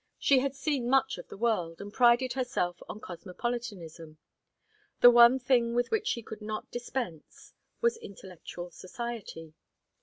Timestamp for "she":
0.17-0.39, 6.07-6.23